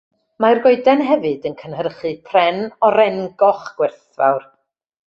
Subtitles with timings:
[0.43, 2.59] Mae'r goeden hefyd yn cynhyrchu pren
[2.91, 4.53] oren-goch gwerthfawr.